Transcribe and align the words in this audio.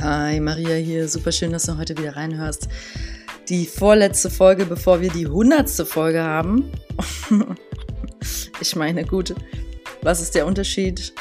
Hi, 0.00 0.38
Maria 0.38 0.76
hier. 0.76 1.08
Super 1.08 1.32
schön, 1.32 1.50
dass 1.50 1.64
du 1.64 1.76
heute 1.76 1.98
wieder 1.98 2.14
reinhörst. 2.14 2.68
Die 3.48 3.66
vorletzte 3.66 4.30
Folge, 4.30 4.64
bevor 4.64 5.00
wir 5.00 5.10
die 5.10 5.26
hundertste 5.26 5.84
Folge 5.84 6.22
haben. 6.22 6.70
ich 8.60 8.76
meine, 8.76 9.04
gut, 9.04 9.34
was 10.02 10.20
ist 10.20 10.36
der 10.36 10.46
Unterschied? 10.46 11.12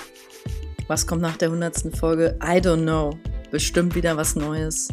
Was 0.86 1.08
kommt 1.08 1.24
nach 1.24 1.38
der 1.38 1.50
hundertsten 1.50 1.92
Folge? 1.92 2.38
I 2.44 2.60
don't 2.60 2.84
know. 2.84 3.18
Bestimmt 3.50 3.96
wieder 3.96 4.16
was 4.16 4.36
Neues. 4.36 4.90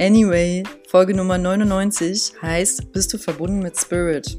Anyway, 0.00 0.62
Folge 0.88 1.12
Nummer 1.12 1.36
99 1.36 2.40
heißt, 2.40 2.90
bist 2.92 3.12
du 3.12 3.18
verbunden 3.18 3.58
mit 3.58 3.78
Spirit? 3.78 4.38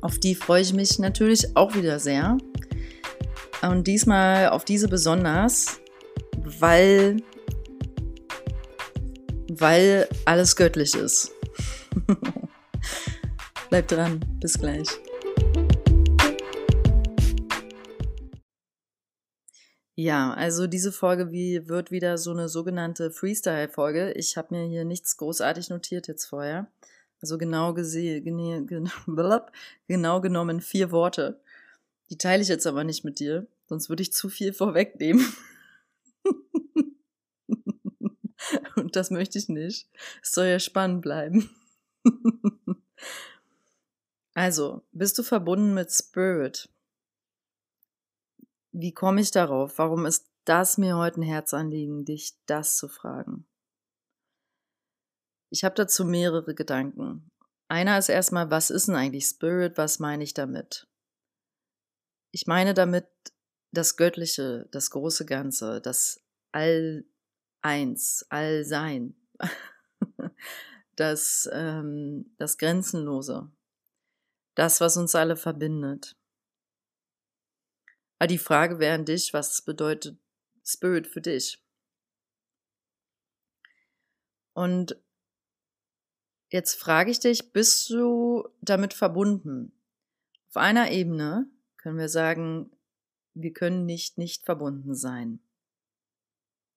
Auf 0.00 0.18
die 0.18 0.34
freue 0.34 0.62
ich 0.62 0.72
mich 0.72 0.98
natürlich 0.98 1.56
auch 1.56 1.76
wieder 1.76 2.00
sehr. 2.00 2.36
Und 3.62 3.86
diesmal 3.86 4.48
auf 4.48 4.64
diese 4.64 4.88
besonders, 4.88 5.80
weil, 6.58 7.22
weil 9.60 10.08
alles 10.24 10.56
göttlich 10.56 10.94
ist. 10.94 11.32
Bleib 13.70 13.88
dran, 13.88 14.24
bis 14.40 14.58
gleich. 14.58 14.88
Ja, 19.94 20.32
also 20.32 20.68
diese 20.68 20.92
Folge 20.92 21.32
wie, 21.32 21.68
wird 21.68 21.90
wieder 21.90 22.18
so 22.18 22.30
eine 22.30 22.48
sogenannte 22.48 23.10
Freestyle-Folge. 23.10 24.12
Ich 24.12 24.36
habe 24.36 24.54
mir 24.54 24.64
hier 24.64 24.84
nichts 24.84 25.16
großartig 25.16 25.70
notiert 25.70 26.06
jetzt 26.06 26.26
vorher. 26.26 26.70
Also 27.20 27.36
genau, 27.36 27.74
gesehen, 27.74 28.24
genau 29.88 30.20
genommen 30.20 30.60
vier 30.60 30.92
Worte. 30.92 31.40
Die 32.10 32.16
teile 32.16 32.42
ich 32.42 32.48
jetzt 32.48 32.66
aber 32.66 32.84
nicht 32.84 33.04
mit 33.04 33.18
dir, 33.18 33.48
sonst 33.66 33.88
würde 33.88 34.02
ich 34.02 34.12
zu 34.12 34.28
viel 34.28 34.52
vorwegnehmen. 34.52 35.26
Und 38.76 38.96
das 38.96 39.10
möchte 39.10 39.38
ich 39.38 39.48
nicht. 39.48 39.88
Es 40.22 40.32
soll 40.32 40.46
ja 40.46 40.58
spannend 40.58 41.02
bleiben. 41.02 41.50
also, 44.34 44.82
bist 44.92 45.18
du 45.18 45.22
verbunden 45.22 45.74
mit 45.74 45.92
Spirit? 45.92 46.68
Wie 48.72 48.92
komme 48.92 49.20
ich 49.20 49.30
darauf? 49.30 49.78
Warum 49.78 50.06
ist 50.06 50.26
das 50.44 50.78
mir 50.78 50.96
heute 50.96 51.20
ein 51.20 51.24
Herzanliegen, 51.24 52.04
dich 52.04 52.34
das 52.46 52.76
zu 52.76 52.88
fragen? 52.88 53.46
Ich 55.50 55.64
habe 55.64 55.74
dazu 55.74 56.04
mehrere 56.04 56.54
Gedanken. 56.54 57.30
Einer 57.68 57.98
ist 57.98 58.08
erstmal, 58.08 58.50
was 58.50 58.70
ist 58.70 58.88
denn 58.88 58.94
eigentlich 58.94 59.26
Spirit? 59.26 59.76
Was 59.76 59.98
meine 59.98 60.24
ich 60.24 60.34
damit? 60.34 60.86
Ich 62.30 62.46
meine 62.46 62.74
damit 62.74 63.06
das 63.72 63.96
Göttliche, 63.96 64.68
das 64.70 64.90
große 64.90 65.26
Ganze, 65.26 65.80
das 65.80 66.22
All 66.52 67.04
eins, 67.68 68.24
Allsein, 68.30 69.14
das, 70.96 71.48
ähm, 71.52 72.34
das 72.38 72.56
Grenzenlose, 72.56 73.52
das, 74.54 74.80
was 74.80 74.96
uns 74.96 75.14
alle 75.14 75.36
verbindet. 75.36 76.16
Aber 78.18 78.26
die 78.26 78.38
Frage 78.38 78.78
wäre 78.78 78.94
an 78.94 79.04
dich, 79.04 79.34
was 79.34 79.60
bedeutet 79.62 80.18
Spirit 80.64 81.06
für 81.06 81.20
dich? 81.20 81.62
Und 84.54 84.96
jetzt 86.48 86.74
frage 86.74 87.10
ich 87.10 87.20
dich, 87.20 87.52
bist 87.52 87.90
du 87.90 88.48
damit 88.62 88.94
verbunden? 88.94 89.72
Auf 90.48 90.56
einer 90.56 90.90
Ebene 90.90 91.50
können 91.76 91.98
wir 91.98 92.08
sagen, 92.08 92.70
wir 93.34 93.52
können 93.52 93.84
nicht 93.84 94.16
nicht 94.16 94.46
verbunden 94.46 94.94
sein. 94.94 95.40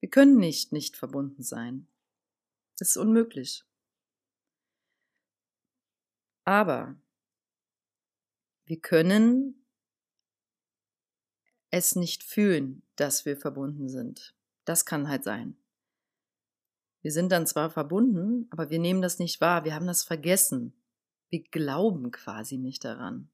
Wir 0.02 0.10
können 0.10 0.38
nicht 0.38 0.72
nicht 0.72 0.98
verbunden 0.98 1.44
sein. 1.44 1.88
Das 2.78 2.90
ist 2.90 2.98
unmöglich. 2.98 3.64
Aber 6.44 6.96
wir 8.66 8.80
können 8.81 9.66
es 11.70 11.96
nicht 11.96 12.24
fühlen, 12.24 12.84
dass 12.96 13.25
wir 13.25 13.38
verbunden 13.38 13.88
sind. 13.90 14.36
Das 14.66 14.86
kann 14.86 15.08
halt 15.08 15.24
sein. 15.24 15.56
Wir 17.02 17.12
sind 17.12 17.31
dann 17.31 17.48
zwar 17.48 17.70
verbunden, 17.70 18.48
aber 18.52 18.70
wir 18.70 18.80
nehmen 18.80 19.02
das 19.02 19.20
nicht 19.20 19.40
wahr, 19.42 19.66
wir 19.66 19.74
haben 19.74 19.88
das 19.88 20.04
vergessen. 20.04 20.74
Wir 21.30 21.44
glauben 21.44 22.12
quasi 22.12 22.58
nicht 22.58 22.84
daran. 22.84 23.30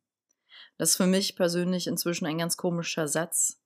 Das 0.77 0.91
ist 0.91 0.97
für 0.97 1.07
mich 1.07 1.35
persönlich 1.35 1.87
inzwischen 1.87 2.25
ein 2.25 2.37
ganz 2.37 2.57
komischer 2.57 3.07
Satz. 3.07 3.61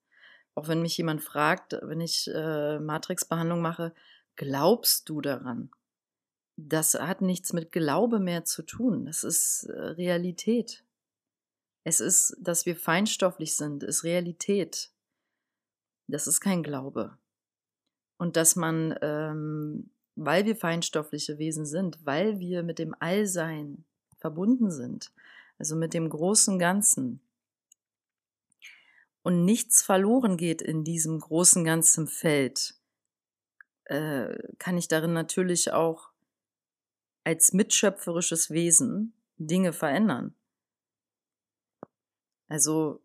Auch 0.55 0.67
wenn 0.67 0.81
mich 0.81 0.97
jemand 0.97 1.23
fragt, 1.23 1.77
wenn 1.81 2.01
ich 2.01 2.29
äh, 2.33 2.79
Matrix-Behandlung 2.79 3.61
mache, 3.61 3.93
glaubst 4.35 5.07
du 5.07 5.21
daran? 5.21 5.71
Das 6.57 6.93
hat 6.93 7.21
nichts 7.21 7.53
mit 7.53 7.71
Glaube 7.71 8.19
mehr 8.19 8.43
zu 8.43 8.63
tun. 8.63 9.05
Das 9.05 9.23
ist 9.23 9.63
äh, 9.63 9.79
Realität. 9.79 10.83
Es 11.83 11.99
ist, 11.99 12.35
dass 12.39 12.65
wir 12.65 12.75
feinstofflich 12.75 13.55
sind, 13.55 13.83
ist 13.83 14.03
Realität. 14.03 14.91
Das 16.07 16.27
ist 16.27 16.41
kein 16.41 16.61
Glaube. 16.61 17.17
Und 18.17 18.35
dass 18.35 18.55
man, 18.55 18.95
ähm, 19.01 19.89
weil 20.15 20.45
wir 20.45 20.55
feinstoffliche 20.55 21.39
Wesen 21.39 21.65
sind, 21.65 22.05
weil 22.05 22.39
wir 22.39 22.61
mit 22.61 22.77
dem 22.77 22.93
Allsein 22.99 23.85
verbunden 24.17 24.69
sind, 24.69 25.11
also 25.57 25.75
mit 25.75 25.93
dem 25.93 26.09
großen 26.09 26.59
Ganzen. 26.59 27.21
Und 29.23 29.45
nichts 29.45 29.83
verloren 29.83 30.37
geht 30.37 30.61
in 30.61 30.83
diesem 30.83 31.19
großen 31.19 31.63
ganzen 31.63 32.07
Feld, 32.07 32.75
äh, 33.85 34.35
kann 34.57 34.77
ich 34.77 34.87
darin 34.87 35.13
natürlich 35.13 35.71
auch 35.71 36.09
als 37.23 37.53
mitschöpferisches 37.53 38.49
Wesen 38.49 39.13
Dinge 39.37 39.73
verändern. 39.73 40.35
Also 42.47 43.01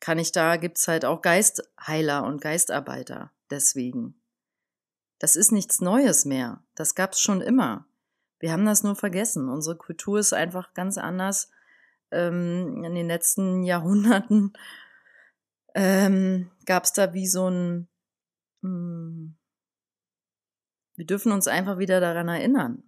kann 0.00 0.18
ich 0.18 0.32
da, 0.32 0.56
gibt's 0.56 0.88
halt 0.88 1.04
auch 1.04 1.22
Geistheiler 1.22 2.24
und 2.24 2.40
Geistarbeiter 2.40 3.32
deswegen. 3.50 4.20
Das 5.18 5.36
ist 5.36 5.52
nichts 5.52 5.80
Neues 5.80 6.24
mehr. 6.24 6.64
Das 6.74 6.94
gab's 6.94 7.20
schon 7.20 7.40
immer. 7.40 7.86
Wir 8.40 8.50
haben 8.50 8.66
das 8.66 8.82
nur 8.82 8.96
vergessen. 8.96 9.48
Unsere 9.48 9.76
Kultur 9.76 10.18
ist 10.18 10.32
einfach 10.32 10.74
ganz 10.74 10.98
anders. 10.98 11.50
Ähm, 12.12 12.84
in 12.84 12.94
den 12.94 13.08
letzten 13.08 13.64
Jahrhunderten 13.64 14.52
ähm, 15.74 16.50
gab 16.66 16.84
es 16.84 16.92
da 16.92 17.12
wie 17.14 17.26
so 17.26 17.48
ein... 17.48 17.88
Mh, 18.62 18.68
hm, 18.68 19.36
wir 20.94 21.06
dürfen 21.06 21.32
uns 21.32 21.48
einfach 21.48 21.78
wieder 21.78 22.00
daran 22.00 22.28
erinnern. 22.28 22.82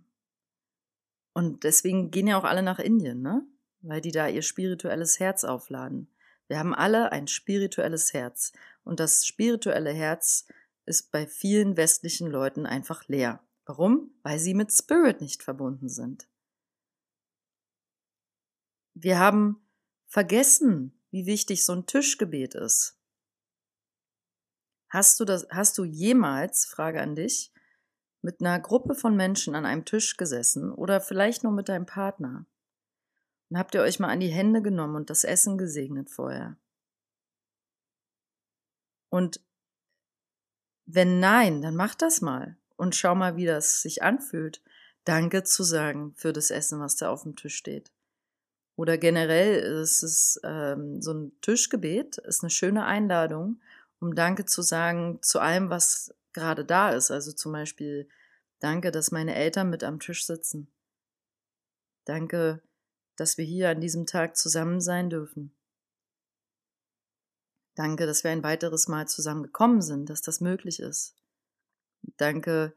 Und 1.32 1.64
deswegen 1.64 2.10
gehen 2.10 2.26
ja 2.26 2.38
auch 2.38 2.44
alle 2.44 2.62
nach 2.62 2.78
Indien, 2.78 3.22
ne? 3.22 3.46
Weil 3.80 4.00
die 4.00 4.12
da 4.12 4.28
ihr 4.28 4.42
spirituelles 4.42 5.18
Herz 5.20 5.42
aufladen. 5.44 6.08
Wir 6.46 6.58
haben 6.58 6.74
alle 6.74 7.12
ein 7.12 7.26
spirituelles 7.26 8.12
Herz. 8.12 8.52
Und 8.84 9.00
das 9.00 9.26
spirituelle 9.26 9.92
Herz 9.92 10.46
ist 10.86 11.10
bei 11.10 11.26
vielen 11.26 11.76
westlichen 11.76 12.30
Leuten 12.30 12.66
einfach 12.66 13.08
leer. 13.08 13.40
Warum? 13.66 14.14
Weil 14.22 14.38
sie 14.38 14.54
mit 14.54 14.70
Spirit 14.72 15.20
nicht 15.20 15.42
verbunden 15.42 15.88
sind. 15.88 16.28
Wir 18.94 19.18
haben 19.18 19.60
vergessen, 20.06 20.98
wie 21.10 21.26
wichtig 21.26 21.64
so 21.64 21.72
ein 21.72 21.86
Tischgebet 21.86 22.54
ist. 22.54 22.96
Hast 24.88 25.18
du 25.18 25.24
das, 25.24 25.46
hast 25.50 25.76
du 25.76 25.84
jemals, 25.84 26.64
Frage 26.64 27.02
an 27.02 27.16
dich, 27.16 27.52
mit 28.22 28.40
einer 28.40 28.60
Gruppe 28.60 28.94
von 28.94 29.16
Menschen 29.16 29.54
an 29.54 29.66
einem 29.66 29.84
Tisch 29.84 30.16
gesessen 30.16 30.72
oder 30.72 31.00
vielleicht 31.00 31.42
nur 31.42 31.52
mit 31.52 31.68
deinem 31.68 31.86
Partner? 31.86 32.46
Und 33.50 33.58
habt 33.58 33.74
ihr 33.74 33.82
euch 33.82 33.98
mal 33.98 34.08
an 34.08 34.20
die 34.20 34.32
Hände 34.32 34.62
genommen 34.62 34.96
und 34.96 35.10
das 35.10 35.24
Essen 35.24 35.58
gesegnet 35.58 36.10
vorher? 36.10 36.56
Und 39.10 39.44
wenn 40.86 41.18
nein, 41.20 41.62
dann 41.62 41.76
mach 41.76 41.94
das 41.94 42.20
mal 42.20 42.56
und 42.76 42.94
schau 42.94 43.14
mal, 43.14 43.36
wie 43.36 43.46
das 43.46 43.82
sich 43.82 44.02
anfühlt, 44.02 44.62
Danke 45.04 45.44
zu 45.44 45.64
sagen 45.64 46.14
für 46.16 46.32
das 46.32 46.50
Essen, 46.50 46.80
was 46.80 46.96
da 46.96 47.10
auf 47.10 47.24
dem 47.24 47.36
Tisch 47.36 47.56
steht. 47.56 47.92
Oder 48.76 48.98
generell 48.98 49.80
ist 49.82 50.02
es 50.02 50.40
ähm, 50.42 51.00
so 51.00 51.12
ein 51.12 51.32
Tischgebet, 51.40 52.18
ist 52.18 52.42
eine 52.42 52.50
schöne 52.50 52.84
Einladung, 52.84 53.60
um 54.00 54.14
Danke 54.14 54.44
zu 54.44 54.62
sagen 54.62 55.20
zu 55.22 55.38
allem, 55.38 55.70
was 55.70 56.14
gerade 56.32 56.64
da 56.64 56.90
ist. 56.90 57.10
Also 57.10 57.32
zum 57.32 57.52
Beispiel 57.52 58.08
Danke, 58.64 58.90
dass 58.90 59.10
meine 59.10 59.34
Eltern 59.34 59.68
mit 59.68 59.84
am 59.84 60.00
Tisch 60.00 60.24
sitzen. 60.24 60.72
Danke, 62.06 62.62
dass 63.16 63.36
wir 63.36 63.44
hier 63.44 63.68
an 63.68 63.82
diesem 63.82 64.06
Tag 64.06 64.38
zusammen 64.38 64.80
sein 64.80 65.10
dürfen. 65.10 65.54
Danke, 67.74 68.06
dass 68.06 68.24
wir 68.24 68.30
ein 68.30 68.42
weiteres 68.42 68.88
Mal 68.88 69.06
zusammengekommen 69.06 69.82
sind, 69.82 70.08
dass 70.08 70.22
das 70.22 70.40
möglich 70.40 70.80
ist. 70.80 71.14
Danke 72.16 72.72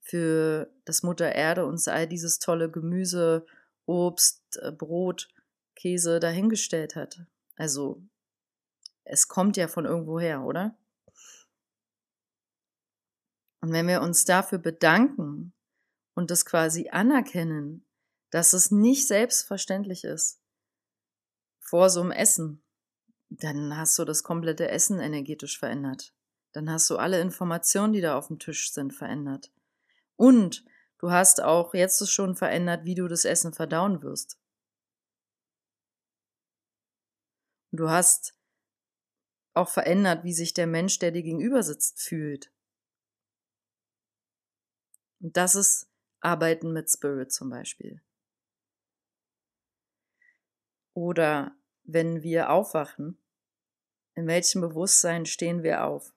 für 0.00 0.70
das 0.84 1.02
Mutter 1.02 1.34
Erde 1.34 1.66
uns 1.66 1.88
all 1.88 2.06
dieses 2.06 2.38
tolle 2.38 2.70
Gemüse, 2.70 3.46
Obst, 3.86 4.42
äh, 4.60 4.72
Brot, 4.72 5.28
Käse 5.74 6.20
dahingestellt 6.20 6.96
hat. 6.96 7.26
Also, 7.56 8.02
es 9.04 9.28
kommt 9.28 9.56
ja 9.56 9.68
von 9.68 9.84
irgendwo 9.84 10.18
her, 10.18 10.42
oder? 10.42 10.76
Und 13.60 13.72
wenn 13.72 13.88
wir 13.88 14.02
uns 14.02 14.24
dafür 14.24 14.58
bedanken 14.58 15.52
und 16.14 16.30
das 16.30 16.44
quasi 16.44 16.88
anerkennen, 16.90 17.86
dass 18.30 18.52
es 18.52 18.70
nicht 18.70 19.06
selbstverständlich 19.06 20.04
ist, 20.04 20.40
vor 21.60 21.90
so 21.90 22.00
einem 22.00 22.12
Essen, 22.12 22.62
dann 23.28 23.76
hast 23.76 23.98
du 23.98 24.04
das 24.04 24.22
komplette 24.22 24.68
Essen 24.68 25.00
energetisch 25.00 25.58
verändert. 25.58 26.14
Dann 26.52 26.70
hast 26.70 26.88
du 26.90 26.96
alle 26.96 27.20
Informationen, 27.20 27.92
die 27.92 28.00
da 28.00 28.16
auf 28.16 28.28
dem 28.28 28.38
Tisch 28.38 28.72
sind, 28.72 28.94
verändert. 28.94 29.52
Und 30.16 30.64
du 30.98 31.10
hast 31.10 31.42
auch 31.42 31.74
jetzt 31.74 32.10
schon 32.10 32.34
verändert, 32.36 32.84
wie 32.84 32.94
du 32.94 33.08
das 33.08 33.24
Essen 33.24 33.52
verdauen 33.52 34.02
wirst. 34.02 34.38
Du 37.72 37.90
hast 37.90 38.34
auch 39.54 39.68
verändert, 39.68 40.24
wie 40.24 40.32
sich 40.32 40.54
der 40.54 40.66
Mensch, 40.66 40.98
der 40.98 41.10
dir 41.10 41.22
gegenüber 41.22 41.62
sitzt, 41.62 42.00
fühlt. 42.00 42.52
Und 45.20 45.36
das 45.36 45.54
ist 45.54 45.88
Arbeiten 46.20 46.72
mit 46.72 46.90
Spirit 46.90 47.32
zum 47.32 47.50
Beispiel. 47.50 48.02
Oder 50.94 51.56
wenn 51.84 52.22
wir 52.22 52.50
aufwachen, 52.50 53.18
in 54.14 54.26
welchem 54.26 54.62
Bewusstsein 54.62 55.26
stehen 55.26 55.62
wir 55.62 55.84
auf? 55.84 56.15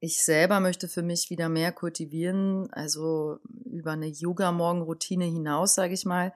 Ich 0.00 0.22
selber 0.22 0.60
möchte 0.60 0.88
für 0.88 1.02
mich 1.02 1.28
wieder 1.28 1.48
mehr 1.48 1.72
kultivieren, 1.72 2.72
also 2.72 3.38
über 3.64 3.92
eine 3.92 4.06
Yoga-Morgen-Routine 4.06 5.24
hinaus, 5.24 5.74
sage 5.74 5.94
ich 5.94 6.04
mal, 6.04 6.32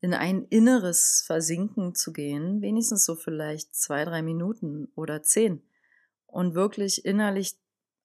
in 0.00 0.14
ein 0.14 0.44
inneres 0.44 1.24
Versinken 1.26 1.94
zu 1.94 2.12
gehen, 2.12 2.60
wenigstens 2.60 3.04
so 3.04 3.16
vielleicht 3.16 3.74
zwei, 3.74 4.04
drei 4.04 4.22
Minuten 4.22 4.92
oder 4.94 5.22
zehn 5.22 5.62
und 6.26 6.54
wirklich 6.54 7.04
innerlich 7.04 7.56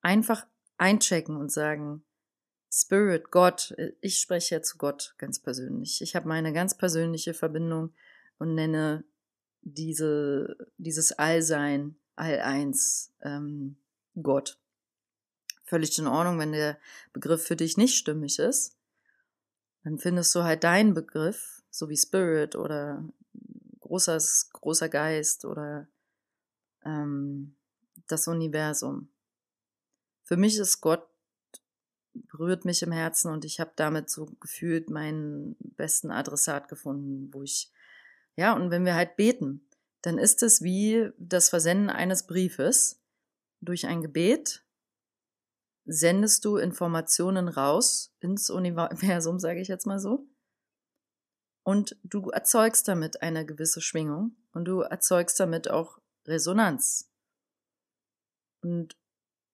einfach 0.02 0.48
einchecken 0.78 1.36
und 1.36 1.52
sagen, 1.52 2.04
Spirit, 2.72 3.32
Gott, 3.32 3.76
ich 4.00 4.20
spreche 4.20 4.56
ja 4.56 4.62
zu 4.62 4.78
Gott 4.78 5.16
ganz 5.18 5.40
persönlich. 5.40 6.02
Ich 6.02 6.16
habe 6.16 6.28
meine 6.28 6.54
ganz 6.54 6.78
persönliche 6.78 7.34
Verbindung 7.34 7.94
und 8.38 8.56
nenne 8.56 9.04
diese, 9.62 10.56
dieses 10.78 11.12
Allsein, 11.12 11.96
All-Eins, 12.16 13.14
ähm, 13.22 13.78
Gott. 14.22 14.60
Völlig 15.70 16.00
in 16.00 16.08
Ordnung, 16.08 16.40
wenn 16.40 16.52
der 16.52 16.80
Begriff 17.14 17.46
für 17.46 17.56
dich 17.56 17.78
nicht 17.78 17.96
stimmig 17.96 18.40
ist. 18.40 18.76
Dann 19.84 20.00
findest 20.00 20.34
du 20.34 20.42
halt 20.42 20.64
deinen 20.64 20.96
Begriff, 20.96 21.62
so 21.70 21.90
wie 21.90 21.96
Spirit 21.96 22.56
oder 22.56 23.08
großer, 23.80 24.18
großer 24.54 24.90
Geist 24.90 25.46
oder 25.46 25.88
ähm, 26.84 27.56
das 28.08 28.28
Universum. 28.28 29.10
Für 30.24 30.38
mich 30.38 30.58
ist 30.58 30.82
Gott 30.82 31.08
berührt 32.16 32.66
mich 32.66 32.82
im 32.82 32.92
Herzen 32.92 33.32
und 33.32 33.46
ich 33.46 33.60
habe 33.60 33.74
damit 33.76 34.10
so 34.10 34.26
gefühlt 34.40 34.90
meinen 34.90 35.56
besten 35.60 36.10
Adressat 36.10 36.68
gefunden, 36.68 37.32
wo 37.32 37.44
ich, 37.44 37.72
ja, 38.36 38.54
und 38.54 38.72
wenn 38.72 38.86
wir 38.86 38.96
halt 38.96 39.18
beten, 39.18 39.62
dann 40.02 40.18
ist 40.18 40.42
es 40.42 40.64
wie 40.64 41.12
das 41.20 41.50
Versenden 41.50 41.92
eines 41.92 42.26
Briefes. 42.26 42.96
Durch 43.62 43.86
ein 43.86 44.02
Gebet 44.02 44.64
sendest 45.92 46.46
du 46.46 46.58
Informationen 46.58 47.48
raus 47.48 48.14
ins 48.20 48.52
Universum, 48.52 49.40
sage 49.40 49.60
ich 49.60 49.68
jetzt 49.68 49.88
mal 49.88 50.00
so. 50.00 50.28
Und 51.64 51.98
du 52.04 52.30
erzeugst 52.30 52.88
damit 52.88 53.24
eine 53.24 53.46
gewisse 53.46 53.82
Schwingung 53.82 54.36
und 54.54 54.66
du 54.66 54.82
erzeugst 54.82 55.40
damit 55.40 55.70
auch 55.70 56.00
Resonanz. 56.26 57.12
Und 58.62 58.98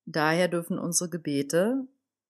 daher 0.05 0.49
dürfen 0.49 0.77
unsere 0.77 1.09
Gebete 1.09 1.87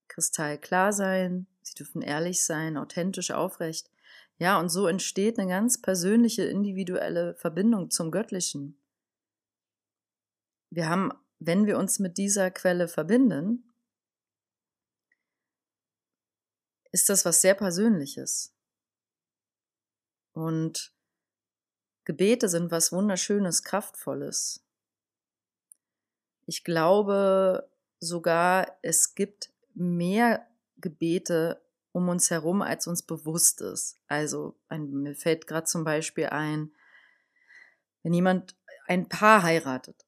kristallklar 0.08 0.92
sein, 0.92 1.48
sie 1.62 1.74
dürfen 1.74 2.00
ehrlich 2.00 2.44
sein, 2.44 2.76
authentisch, 2.76 3.32
aufrecht. 3.32 3.90
Ja, 4.38 4.60
und 4.60 4.68
so 4.68 4.86
entsteht 4.86 5.38
eine 5.38 5.48
ganz 5.48 5.80
persönliche, 5.80 6.44
individuelle 6.44 7.34
Verbindung 7.34 7.90
zum 7.90 8.12
Göttlichen. 8.12 8.78
Wir 10.70 10.88
haben, 10.88 11.12
wenn 11.38 11.66
wir 11.66 11.76
uns 11.78 11.98
mit 11.98 12.18
dieser 12.18 12.50
Quelle 12.50 12.86
verbinden, 12.86 13.66
ist 16.96 17.10
das 17.10 17.26
was 17.26 17.42
sehr 17.42 17.54
Persönliches. 17.54 18.54
Und 20.32 20.94
Gebete 22.06 22.48
sind 22.48 22.70
was 22.70 22.90
Wunderschönes, 22.90 23.64
Kraftvolles. 23.64 24.64
Ich 26.46 26.64
glaube 26.64 27.68
sogar, 28.00 28.78
es 28.80 29.14
gibt 29.14 29.52
mehr 29.74 30.46
Gebete 30.78 31.60
um 31.92 32.08
uns 32.08 32.30
herum, 32.30 32.62
als 32.62 32.86
uns 32.86 33.02
bewusst 33.02 33.60
ist. 33.60 33.98
Also 34.06 34.58
ein, 34.68 34.90
mir 34.90 35.14
fällt 35.14 35.46
gerade 35.46 35.66
zum 35.66 35.84
Beispiel 35.84 36.28
ein, 36.28 36.72
wenn 38.04 38.14
jemand 38.14 38.56
ein 38.86 39.10
Paar 39.10 39.42
heiratet 39.42 40.06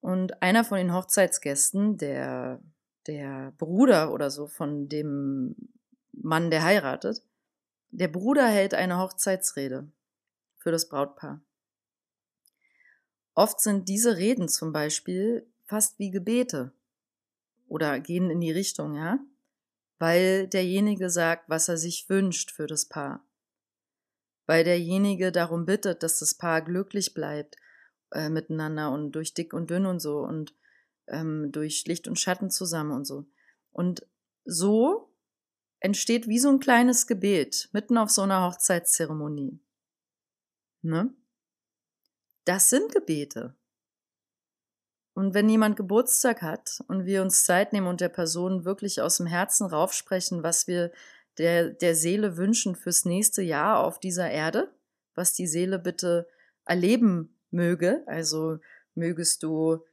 und 0.00 0.40
einer 0.40 0.64
von 0.64 0.78
den 0.78 0.94
Hochzeitsgästen, 0.94 1.98
der, 1.98 2.62
der 3.06 3.52
Bruder 3.58 4.14
oder 4.14 4.30
so 4.30 4.46
von 4.46 4.88
dem 4.88 5.75
Mann, 6.16 6.50
der 6.50 6.62
heiratet, 6.62 7.22
der 7.90 8.08
Bruder 8.08 8.46
hält 8.46 8.74
eine 8.74 8.98
Hochzeitsrede 8.98 9.90
für 10.58 10.72
das 10.72 10.88
Brautpaar. 10.88 11.40
Oft 13.34 13.60
sind 13.60 13.88
diese 13.88 14.16
Reden 14.16 14.48
zum 14.48 14.72
Beispiel 14.72 15.46
fast 15.64 15.98
wie 15.98 16.10
Gebete 16.10 16.72
oder 17.68 18.00
gehen 18.00 18.30
in 18.30 18.40
die 18.40 18.50
Richtung, 18.50 18.94
ja, 18.94 19.18
weil 19.98 20.48
derjenige 20.48 21.10
sagt, 21.10 21.48
was 21.48 21.68
er 21.68 21.76
sich 21.76 22.08
wünscht 22.08 22.50
für 22.50 22.66
das 22.66 22.86
Paar, 22.86 23.26
weil 24.46 24.64
derjenige 24.64 25.32
darum 25.32 25.66
bittet, 25.66 26.02
dass 26.02 26.18
das 26.18 26.34
Paar 26.34 26.62
glücklich 26.62 27.14
bleibt 27.14 27.56
äh, 28.12 28.30
miteinander 28.30 28.90
und 28.90 29.12
durch 29.12 29.34
dick 29.34 29.52
und 29.52 29.70
dünn 29.70 29.86
und 29.86 30.00
so 30.00 30.20
und 30.20 30.54
ähm, 31.08 31.50
durch 31.52 31.84
Licht 31.86 32.08
und 32.08 32.18
Schatten 32.18 32.50
zusammen 32.50 32.92
und 32.92 33.04
so. 33.04 33.26
Und 33.72 34.06
so 34.44 35.10
entsteht 35.80 36.28
wie 36.28 36.38
so 36.38 36.48
ein 36.48 36.60
kleines 36.60 37.06
Gebet 37.06 37.68
mitten 37.72 37.98
auf 37.98 38.10
so 38.10 38.22
einer 38.22 38.44
Hochzeitszeremonie. 38.46 39.58
Ne? 40.82 41.12
Das 42.44 42.70
sind 42.70 42.92
Gebete. 42.92 43.54
Und 45.14 45.32
wenn 45.32 45.48
jemand 45.48 45.76
Geburtstag 45.76 46.42
hat 46.42 46.84
und 46.88 47.06
wir 47.06 47.22
uns 47.22 47.44
Zeit 47.44 47.72
nehmen 47.72 47.86
und 47.86 48.00
der 48.00 48.10
Person 48.10 48.64
wirklich 48.64 49.00
aus 49.00 49.16
dem 49.16 49.26
Herzen 49.26 49.66
raufsprechen, 49.66 50.42
was 50.42 50.66
wir 50.66 50.92
der, 51.38 51.70
der 51.70 51.94
Seele 51.94 52.36
wünschen 52.36 52.76
fürs 52.76 53.04
nächste 53.04 53.42
Jahr 53.42 53.82
auf 53.82 53.98
dieser 53.98 54.30
Erde, 54.30 54.70
was 55.14 55.32
die 55.32 55.46
Seele 55.46 55.78
bitte 55.78 56.28
erleben 56.66 57.34
möge, 57.50 58.02
also 58.06 58.58
mögest 58.94 59.42
du 59.42 59.84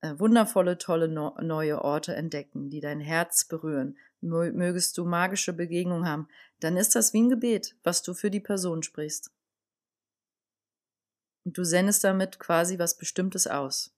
äh, 0.00 0.18
wundervolle, 0.18 0.76
tolle 0.76 1.08
neue 1.08 1.82
Orte 1.82 2.14
entdecken, 2.14 2.68
die 2.68 2.80
dein 2.80 3.00
Herz 3.00 3.44
berühren, 3.44 3.96
mögest 4.24 4.96
du 4.98 5.04
magische 5.04 5.52
Begegnungen 5.52 6.08
haben, 6.08 6.28
dann 6.60 6.76
ist 6.76 6.94
das 6.94 7.12
wie 7.12 7.22
ein 7.22 7.28
Gebet, 7.28 7.76
was 7.82 8.02
du 8.02 8.14
für 8.14 8.30
die 8.30 8.40
Person 8.40 8.82
sprichst. 8.82 9.30
Und 11.44 11.58
du 11.58 11.64
sendest 11.64 12.04
damit 12.04 12.38
quasi 12.38 12.78
was 12.78 12.96
Bestimmtes 12.96 13.46
aus. 13.46 13.94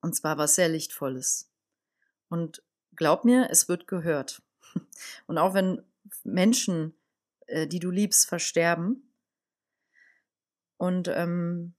Und 0.00 0.14
zwar 0.14 0.38
was 0.38 0.54
sehr 0.54 0.68
Lichtvolles. 0.68 1.50
Und 2.28 2.62
glaub 2.96 3.24
mir, 3.24 3.48
es 3.50 3.68
wird 3.68 3.86
gehört. 3.86 4.42
Und 5.26 5.38
auch 5.38 5.54
wenn 5.54 5.82
Menschen, 6.24 6.94
äh, 7.46 7.66
die 7.66 7.80
du 7.80 7.90
liebst, 7.90 8.28
versterben, 8.28 9.08
und 10.78 11.08
ähm, 11.08 11.74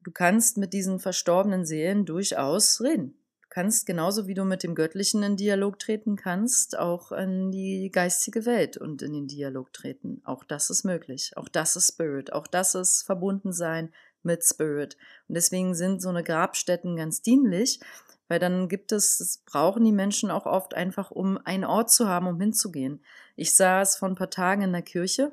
du 0.00 0.12
kannst 0.12 0.56
mit 0.56 0.72
diesen 0.72 1.00
verstorbenen 1.00 1.66
Seelen 1.66 2.06
durchaus 2.06 2.80
reden. 2.80 3.18
Kannst 3.54 3.86
genauso 3.86 4.26
wie 4.26 4.34
du 4.34 4.44
mit 4.44 4.64
dem 4.64 4.74
Göttlichen 4.74 5.22
in 5.22 5.36
Dialog 5.36 5.78
treten 5.78 6.16
kannst, 6.16 6.76
auch 6.76 7.12
in 7.12 7.52
die 7.52 7.88
geistige 7.92 8.46
Welt 8.46 8.76
und 8.76 9.00
in 9.00 9.12
den 9.12 9.28
Dialog 9.28 9.72
treten. 9.72 10.20
Auch 10.24 10.42
das 10.42 10.70
ist 10.70 10.82
möglich. 10.82 11.30
Auch 11.36 11.48
das 11.48 11.76
ist 11.76 11.92
Spirit. 11.92 12.32
Auch 12.32 12.48
das 12.48 12.74
ist 12.74 13.02
Verbundensein 13.02 13.92
mit 14.24 14.42
Spirit. 14.42 14.96
Und 15.28 15.36
deswegen 15.36 15.76
sind 15.76 16.02
so 16.02 16.08
eine 16.08 16.24
Grabstätten 16.24 16.96
ganz 16.96 17.22
dienlich, 17.22 17.78
weil 18.26 18.40
dann 18.40 18.68
gibt 18.68 18.90
es, 18.90 19.18
das 19.18 19.38
brauchen 19.46 19.84
die 19.84 19.92
Menschen 19.92 20.32
auch 20.32 20.46
oft 20.46 20.74
einfach, 20.74 21.12
um 21.12 21.38
einen 21.44 21.64
Ort 21.64 21.92
zu 21.92 22.08
haben, 22.08 22.26
um 22.26 22.40
hinzugehen. 22.40 23.04
Ich 23.36 23.54
saß 23.54 23.98
vor 23.98 24.08
ein 24.08 24.16
paar 24.16 24.30
Tagen 24.30 24.62
in 24.62 24.72
der 24.72 24.82
Kirche. 24.82 25.30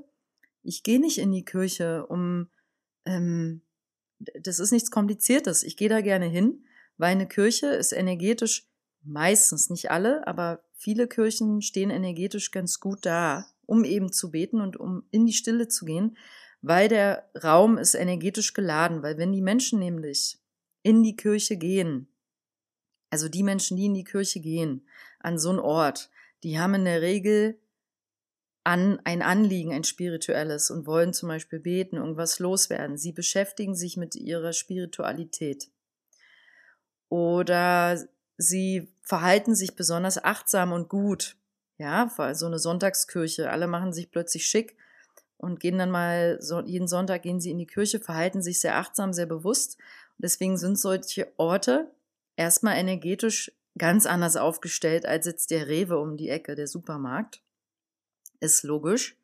Ich 0.61 0.83
gehe 0.83 0.99
nicht 0.99 1.17
in 1.17 1.31
die 1.31 1.43
Kirche, 1.43 2.05
um, 2.05 2.49
ähm, 3.03 3.63
das 4.19 4.59
ist 4.59 4.71
nichts 4.71 4.91
Kompliziertes. 4.91 5.63
Ich 5.63 5.75
gehe 5.75 5.89
da 5.89 6.01
gerne 6.01 6.27
hin, 6.27 6.67
weil 7.01 7.13
eine 7.13 7.27
Kirche 7.27 7.65
ist 7.65 7.93
energetisch 7.93 8.69
meistens, 9.01 9.71
nicht 9.71 9.89
alle, 9.89 10.27
aber 10.27 10.63
viele 10.75 11.07
Kirchen 11.07 11.63
stehen 11.63 11.89
energetisch 11.89 12.51
ganz 12.51 12.79
gut 12.79 13.07
da, 13.07 13.47
um 13.65 13.83
eben 13.83 14.13
zu 14.13 14.29
beten 14.29 14.61
und 14.61 14.77
um 14.77 15.03
in 15.09 15.25
die 15.25 15.33
Stille 15.33 15.67
zu 15.67 15.85
gehen, 15.85 16.15
weil 16.61 16.89
der 16.89 17.27
Raum 17.43 17.79
ist 17.79 17.95
energetisch 17.95 18.53
geladen, 18.53 19.01
weil 19.01 19.17
wenn 19.17 19.31
die 19.31 19.41
Menschen 19.41 19.79
nämlich 19.79 20.37
in 20.83 21.01
die 21.01 21.15
Kirche 21.15 21.57
gehen, 21.57 22.07
Also 23.09 23.29
die 23.29 23.43
Menschen, 23.43 23.77
die 23.77 23.85
in 23.87 23.95
die 23.95 24.03
Kirche 24.03 24.39
gehen, 24.39 24.87
an 25.19 25.39
so 25.39 25.49
einen 25.49 25.59
Ort, 25.59 26.11
die 26.43 26.59
haben 26.59 26.75
in 26.75 26.85
der 26.85 27.01
Regel 27.01 27.59
an 28.63 28.99
ein 29.05 29.23
Anliegen, 29.23 29.73
ein 29.73 29.83
spirituelles 29.83 30.69
und 30.69 30.85
wollen 30.85 31.13
zum 31.13 31.29
Beispiel 31.29 31.59
beten, 31.59 31.97
irgendwas 31.97 32.37
loswerden. 32.37 32.95
Sie 32.95 33.11
beschäftigen 33.11 33.75
sich 33.75 33.97
mit 33.97 34.15
ihrer 34.15 34.53
Spiritualität. 34.53 35.71
Oder 37.11 38.01
sie 38.37 38.87
verhalten 39.01 39.53
sich 39.53 39.75
besonders 39.75 40.23
achtsam 40.23 40.71
und 40.71 40.87
gut. 40.87 41.35
Ja, 41.77 42.09
so 42.33 42.45
eine 42.45 42.57
Sonntagskirche. 42.57 43.49
Alle 43.49 43.67
machen 43.67 43.91
sich 43.91 44.11
plötzlich 44.11 44.47
schick 44.47 44.77
und 45.35 45.59
gehen 45.59 45.77
dann 45.77 45.91
mal, 45.91 46.39
jeden 46.65 46.87
Sonntag 46.87 47.23
gehen 47.23 47.41
sie 47.41 47.51
in 47.51 47.57
die 47.57 47.67
Kirche, 47.67 47.99
verhalten 47.99 48.41
sich 48.41 48.61
sehr 48.61 48.77
achtsam, 48.77 49.11
sehr 49.11 49.25
bewusst. 49.25 49.77
Und 50.17 50.23
deswegen 50.23 50.55
sind 50.57 50.79
solche 50.79 51.27
Orte 51.35 51.91
erstmal 52.37 52.77
energetisch 52.77 53.51
ganz 53.77 54.05
anders 54.05 54.37
aufgestellt 54.37 55.05
als 55.05 55.25
jetzt 55.25 55.51
der 55.51 55.67
Rewe 55.67 55.99
um 55.99 56.15
die 56.15 56.29
Ecke, 56.29 56.55
der 56.55 56.67
Supermarkt. 56.67 57.41
Ist 58.39 58.63
logisch. 58.63 59.17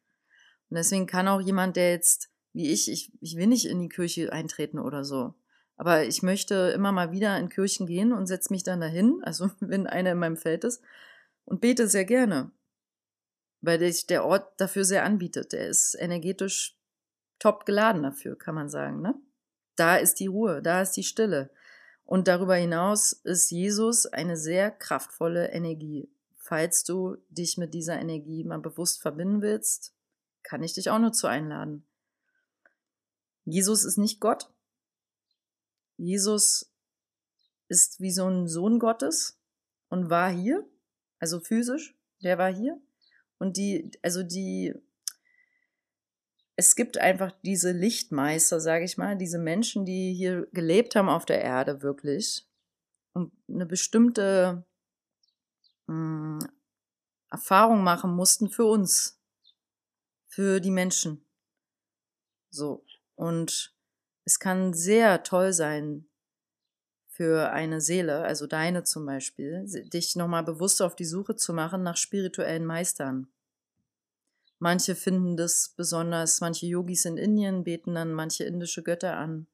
Und 0.69 0.75
deswegen 0.75 1.05
kann 1.05 1.29
auch 1.29 1.39
jemand, 1.39 1.77
der 1.77 1.91
jetzt, 1.91 2.31
wie 2.51 2.69
ich, 2.69 2.91
ich, 2.91 3.13
ich 3.21 3.37
will 3.37 3.47
nicht 3.47 3.65
in 3.65 3.79
die 3.79 3.87
Kirche 3.87 4.33
eintreten 4.33 4.77
oder 4.77 5.05
so. 5.05 5.35
Aber 5.77 6.03
ich 6.05 6.23
möchte 6.23 6.71
immer 6.75 6.91
mal 6.91 7.11
wieder 7.11 7.37
in 7.37 7.49
Kirchen 7.49 7.87
gehen 7.87 8.11
und 8.11 8.27
setze 8.27 8.51
mich 8.51 8.63
dann 8.63 8.81
dahin, 8.81 9.21
also 9.23 9.49
wenn 9.59 9.87
einer 9.87 10.11
in 10.11 10.19
meinem 10.19 10.37
Feld 10.37 10.63
ist, 10.63 10.83
und 11.45 11.61
bete 11.61 11.87
sehr 11.87 12.03
gerne 12.05 12.51
weil 13.61 13.79
sich 13.79 14.07
der 14.07 14.25
Ort 14.25 14.59
dafür 14.59 14.85
sehr 14.85 15.03
anbietet. 15.03 15.51
Der 15.53 15.67
ist 15.67 15.95
energetisch 15.99 16.77
top 17.39 17.65
geladen 17.65 18.03
dafür, 18.03 18.37
kann 18.37 18.55
man 18.55 18.69
sagen. 18.69 19.01
Ne? 19.01 19.15
Da 19.75 19.97
ist 19.97 20.15
die 20.15 20.27
Ruhe, 20.27 20.61
da 20.61 20.81
ist 20.81 20.93
die 20.93 21.03
Stille. 21.03 21.49
Und 22.05 22.27
darüber 22.27 22.55
hinaus 22.55 23.11
ist 23.11 23.51
Jesus 23.51 24.05
eine 24.05 24.37
sehr 24.37 24.71
kraftvolle 24.71 25.49
Energie. 25.51 26.09
Falls 26.37 26.83
du 26.83 27.17
dich 27.29 27.57
mit 27.57 27.73
dieser 27.73 27.99
Energie 27.99 28.43
mal 28.43 28.59
bewusst 28.59 29.01
verbinden 29.01 29.41
willst, 29.41 29.93
kann 30.43 30.63
ich 30.63 30.73
dich 30.73 30.89
auch 30.89 30.99
nur 30.99 31.11
zu 31.11 31.27
einladen. 31.27 31.85
Jesus 33.43 33.83
ist 33.83 33.97
nicht 33.97 34.21
Gott. 34.21 34.49
Jesus 35.97 36.71
ist 37.67 37.99
wie 37.99 38.11
so 38.11 38.27
ein 38.27 38.47
Sohn 38.47 38.79
Gottes 38.79 39.39
und 39.89 40.09
war 40.09 40.29
hier, 40.29 40.65
also 41.19 41.39
physisch, 41.39 41.95
der 42.23 42.37
war 42.37 42.53
hier. 42.53 42.79
Und 43.39 43.57
die, 43.57 43.91
also 44.01 44.23
die, 44.23 44.73
es 46.55 46.75
gibt 46.75 46.97
einfach 46.97 47.33
diese 47.43 47.71
Lichtmeister, 47.71 48.59
sage 48.59 48.85
ich 48.85 48.97
mal, 48.97 49.17
diese 49.17 49.37
Menschen, 49.37 49.85
die 49.85 50.13
hier 50.13 50.47
gelebt 50.53 50.95
haben 50.95 51.09
auf 51.09 51.25
der 51.25 51.41
Erde 51.41 51.81
wirklich 51.81 52.47
und 53.13 53.31
eine 53.47 53.65
bestimmte 53.65 54.65
mh, 55.87 56.39
hm, 56.43 56.49
Erfahrung 57.29 57.83
machen 57.83 58.15
mussten 58.15 58.49
für 58.49 58.65
uns, 58.65 59.19
für 60.27 60.59
die 60.61 60.71
Menschen. 60.71 61.25
So. 62.49 62.85
Und 63.15 63.76
es 64.27 64.39
kann 64.39 64.73
sehr 64.73 65.23
toll 65.23 65.53
sein, 65.53 66.05
für 67.07 67.49
eine 67.49 67.79
Seele, 67.79 68.23
also 68.23 68.45
deine 68.45 68.83
zum 68.83 69.05
Beispiel, 69.05 69.63
dich 69.65 70.17
nochmal 70.17 70.43
bewusst 70.43 70.81
auf 70.81 70.97
die 70.97 71.05
Suche 71.05 71.37
zu 71.37 71.53
machen 71.53 71.81
nach 71.81 71.95
spirituellen 71.95 72.65
Meistern. 72.65 73.27
Manche 74.59 74.95
finden 74.95 75.37
das 75.37 75.73
besonders, 75.77 76.41
manche 76.41 76.65
Yogis 76.65 77.05
in 77.05 77.15
Indien 77.15 77.63
beten 77.63 77.95
dann 77.95 78.11
manche 78.11 78.43
indische 78.43 78.83
Götter 78.83 79.15
an. 79.15 79.47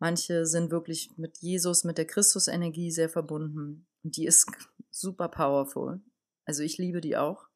Manche 0.00 0.46
sind 0.46 0.72
wirklich 0.72 1.16
mit 1.16 1.38
Jesus, 1.38 1.84
mit 1.84 1.96
der 1.96 2.06
Christusenergie 2.06 2.90
sehr 2.90 3.08
verbunden. 3.08 3.86
Und 4.02 4.16
die 4.16 4.26
ist 4.26 4.50
super 4.90 5.28
powerful. 5.28 6.00
Also 6.44 6.64
ich 6.64 6.76
liebe 6.76 7.00
die 7.00 7.16
auch. 7.16 7.46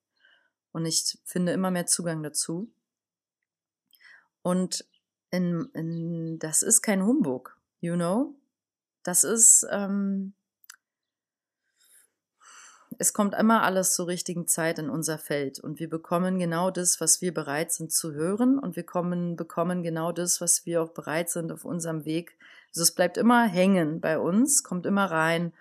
Und 0.70 0.86
ich 0.86 1.18
finde 1.24 1.52
immer 1.52 1.72
mehr 1.72 1.86
Zugang 1.86 2.22
dazu. 2.22 2.72
Und 4.42 4.86
in, 5.34 5.68
in, 5.74 6.38
das 6.38 6.62
ist 6.62 6.82
kein 6.82 7.04
Humbug, 7.04 7.58
you 7.80 7.94
know? 7.94 8.34
Das 9.02 9.24
ist, 9.24 9.66
ähm, 9.70 10.34
es 12.98 13.12
kommt 13.12 13.34
immer 13.34 13.62
alles 13.62 13.94
zur 13.94 14.06
richtigen 14.06 14.46
Zeit 14.46 14.78
in 14.78 14.88
unser 14.88 15.18
Feld 15.18 15.58
und 15.58 15.80
wir 15.80 15.90
bekommen 15.90 16.38
genau 16.38 16.70
das, 16.70 17.00
was 17.00 17.20
wir 17.20 17.34
bereit 17.34 17.72
sind 17.72 17.92
zu 17.92 18.12
hören 18.12 18.58
und 18.58 18.76
wir 18.76 18.84
kommen, 18.84 19.36
bekommen 19.36 19.82
genau 19.82 20.12
das, 20.12 20.40
was 20.40 20.64
wir 20.64 20.82
auch 20.82 20.90
bereit 20.90 21.28
sind 21.28 21.50
auf 21.50 21.64
unserem 21.64 22.04
Weg. 22.04 22.38
Also 22.68 22.82
es 22.82 22.94
bleibt 22.94 23.18
immer 23.18 23.46
hängen 23.46 24.00
bei 24.00 24.18
uns, 24.18 24.62
kommt 24.62 24.86
immer 24.86 25.10
rein, 25.10 25.52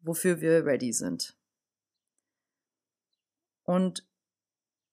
wofür 0.00 0.40
wir 0.40 0.66
ready 0.66 0.92
sind. 0.92 1.34
Und 3.64 4.06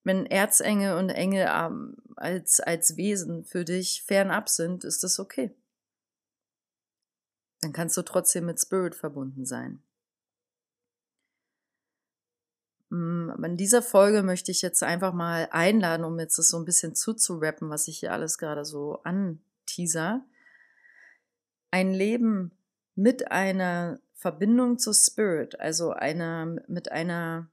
wenn 0.03 0.25
Erzengel 0.25 0.97
und 0.97 1.09
Engel 1.09 1.47
ähm, 1.51 1.97
als, 2.19 2.59
als 2.59 2.97
Wesen 2.97 3.43
für 3.43 3.65
dich 3.65 4.03
fernab 4.03 4.49
sind, 4.49 4.83
ist 4.83 5.03
das 5.03 5.19
okay 5.19 5.55
dann 7.61 7.73
kannst 7.73 7.97
du 7.97 8.01
trotzdem 8.01 8.45
mit 8.45 8.59
Spirit 8.59 8.95
verbunden 8.95 9.45
sein. 9.45 9.81
Mm, 12.89 13.31
in 13.43 13.57
dieser 13.57 13.81
Folge 13.81 14.23
möchte 14.23 14.51
ich 14.51 14.61
jetzt 14.61 14.81
einfach 14.83 15.13
mal 15.13 15.49
einladen, 15.51 16.05
um 16.05 16.19
jetzt 16.19 16.37
das 16.37 16.49
so 16.49 16.57
ein 16.57 16.65
bisschen 16.65 16.95
zuzurappen, 16.95 17.69
was 17.69 17.87
ich 17.87 17.99
hier 17.99 18.13
alles 18.13 18.37
gerade 18.37 18.65
so 18.65 19.01
anteaser. 19.03 20.25
Ein 21.71 21.93
Leben 21.93 22.51
mit 22.95 23.31
einer 23.31 23.99
Verbindung 24.13 24.79
zu 24.79 24.93
Spirit, 24.93 25.59
also 25.59 25.91
einer, 25.91 26.45
mit 26.67 26.91
einer 26.91 27.49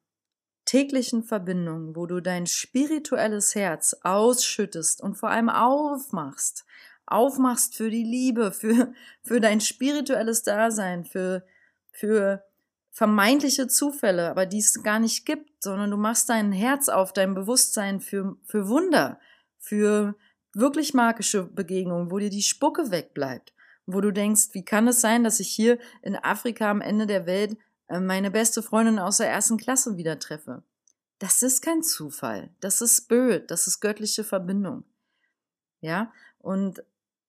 täglichen 0.67 1.23
Verbindung, 1.23 1.97
wo 1.97 2.07
du 2.07 2.21
dein 2.21 2.47
spirituelles 2.47 3.55
Herz 3.55 3.97
ausschüttest 4.03 5.01
und 5.01 5.15
vor 5.15 5.31
allem 5.31 5.49
aufmachst, 5.49 6.67
aufmachst 7.07 7.75
für 7.75 7.89
die 7.89 8.05
Liebe, 8.05 8.53
für, 8.53 8.93
für 9.23 9.41
dein 9.41 9.61
spirituelles 9.61 10.43
Dasein, 10.43 11.07
für, 11.07 11.45
für 11.91 12.45
vermeintliche 12.91 13.69
Zufälle, 13.69 14.31
aber 14.31 14.47
die 14.47 14.59
es 14.59 14.83
gar 14.83 14.99
nicht 14.99 15.25
gibt, 15.25 15.63
sondern 15.63 15.91
du 15.91 15.97
machst 15.97 16.29
dein 16.29 16.53
Herz 16.53 16.89
auf, 16.89 17.13
dein 17.13 17.35
Bewusstsein 17.35 18.01
für, 18.01 18.37
für 18.45 18.69
Wunder, 18.69 19.21
für 19.59 20.15
wirklich 20.53 20.95
magische 20.95 21.45
Begegnungen, 21.45 22.11
wo 22.11 22.19
dir 22.19 22.31
die 22.31 22.43
Spucke 22.43 22.91
wegbleibt, 22.91 23.53
wo 23.85 24.01
du 24.01 24.13
denkst, 24.13 24.49
wie 24.53 24.65
kann 24.65 24.89
es 24.89 25.01
sein, 25.01 25.23
dass 25.25 25.41
ich 25.41 25.49
hier 25.49 25.79
in 26.03 26.17
Afrika 26.17 26.71
am 26.71 26.81
Ende 26.81 27.07
der 27.07 27.27
Welt 27.27 27.57
meine 27.89 28.31
beste 28.31 28.63
Freundin 28.63 28.99
aus 28.99 29.19
der 29.19 29.29
ersten 29.29 29.57
Klasse 29.57 29.97
wieder 29.97 30.19
treffe. 30.19 30.63
Das 31.19 31.43
ist 31.43 31.63
kein 31.63 31.83
Zufall. 31.83 32.51
Das 32.61 32.81
ist 32.81 32.97
Spirit. 32.97 33.51
Das 33.51 33.67
ist 33.67 33.81
göttliche 33.81 34.25
Verbindung. 34.25 34.85
Ja. 35.81 36.13
Und 36.39 36.83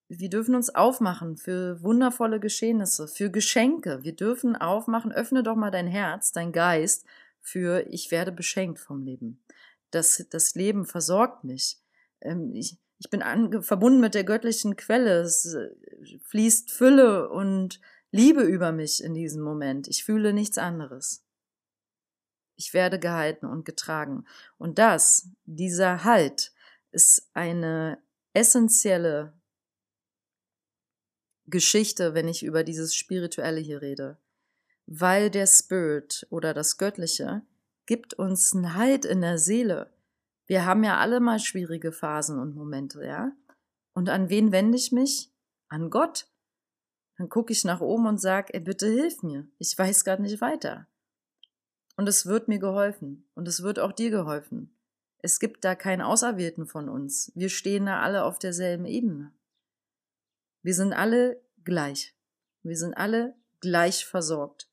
wir 0.10 0.30
dürfen 0.30 0.56
uns 0.56 0.74
aufmachen 0.74 1.38
für 1.38 1.82
wundervolle 1.84 2.40
Geschehnisse, 2.40 3.08
für 3.08 3.30
Geschenke. 3.30 4.04
Wir 4.04 4.16
dürfen 4.16 4.56
aufmachen, 4.56 5.12
öffne 5.12 5.44
doch 5.44 5.56
mal 5.56 5.72
dein 5.72 5.88
Herz, 5.88 6.32
dein 6.32 6.52
Geist 6.52 7.06
für 7.42 7.86
ich 7.90 8.12
werde 8.12 8.32
beschenkt 8.32 8.80
vom 8.80 9.04
Leben. 9.04 9.42
Das, 9.92 10.26
das 10.30 10.56
Leben 10.56 10.86
versorgt 10.86 11.44
mich. 11.44 11.78
Ähm, 12.22 12.54
ich, 12.54 12.78
ich 13.00 13.10
bin 13.10 13.22
verbunden 13.64 14.00
mit 14.00 14.16
der 14.16 14.24
göttlichen 14.24 14.76
Quelle. 14.76 15.22
Es 15.22 15.46
äh, 15.46 15.70
fließt 16.24 16.72
Fülle 16.72 17.30
und 17.30 17.80
Liebe 18.12 18.44
über 18.44 18.72
mich 18.72 19.04
in 19.04 19.14
diesem 19.14 19.42
Moment. 19.44 19.88
Ich 19.88 20.04
fühle 20.04 20.34
nichts 20.34 20.58
anderes. 20.58 21.26
Ich 22.56 22.74
werde 22.74 23.00
gehalten 23.00 23.46
und 23.46 23.66
getragen. 23.66 24.26
Und 24.58 24.80
das, 24.80 25.30
dieser 25.46 26.04
Halt, 26.04 26.54
ist 26.92 27.30
eine 27.34 28.02
essentielle 28.34 29.34
Geschichte, 31.46 32.14
wenn 32.14 32.28
ich 32.28 32.44
über 32.44 32.64
dieses 32.64 32.96
Spirituelle 32.96 33.60
hier 33.60 33.82
rede. 33.82 34.18
Weil 34.86 35.30
der 35.30 35.48
Spirit 35.48 36.26
oder 36.30 36.54
das 36.54 36.78
Göttliche 36.78 37.44
gibt 37.86 38.14
uns 38.16 38.54
einen 38.54 38.74
Halt 38.74 39.06
in 39.06 39.22
der 39.22 39.38
Seele. 39.38 39.94
Wir 40.46 40.66
haben 40.66 40.84
ja 40.84 40.98
alle 40.98 41.20
mal 41.20 41.40
schwierige 41.40 41.92
Phasen 41.92 42.40
und 42.40 42.56
Momente, 42.56 43.06
ja? 43.06 43.32
Und 43.94 44.10
an 44.10 44.30
wen 44.30 44.52
wende 44.52 44.78
ich 44.78 44.92
mich? 44.92 45.32
An 45.68 45.90
Gott. 45.90 46.28
Dann 47.18 47.30
gucke 47.30 47.52
ich 47.52 47.64
nach 47.64 47.82
oben 47.82 48.08
und 48.08 48.20
sage, 48.20 48.60
bitte 48.62 48.88
hilf 48.88 49.24
mir. 49.24 49.48
Ich 49.58 49.78
weiß 49.78 50.04
gerade 50.04 50.22
nicht 50.22 50.40
weiter. 50.40 50.88
Und 51.96 52.08
es 52.08 52.28
wird 52.28 52.48
mir 52.48 52.60
geholfen. 52.60 53.28
Und 53.34 53.48
es 53.48 53.64
wird 53.64 53.80
auch 53.80 53.92
dir 53.92 54.12
geholfen. 54.12 54.78
Es 55.20 55.40
gibt 55.40 55.66
da 55.66 55.74
keinen 55.74 56.02
Auserwählten 56.02 56.68
von 56.68 56.90
uns. 56.90 57.32
Wir 57.34 57.50
stehen 57.50 57.88
da 57.88 58.02
alle 58.02 58.24
auf 58.24 58.38
derselben 58.38 58.86
Ebene. 58.86 59.34
Wir 60.62 60.76
sind 60.76 60.94
alle 60.94 61.42
gleich. 61.64 62.16
Wir 62.62 62.78
sind 62.78 62.94
alle 62.94 63.36
gleich 63.60 64.06
versorgt. 64.06 64.70